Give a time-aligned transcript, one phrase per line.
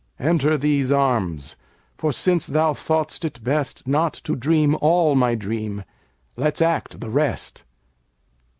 [0.19, 1.57] Enter these arms,
[1.95, 5.83] for since thou thought'st it bestNot to dream all my dream,
[6.35, 7.65] let's act the rest.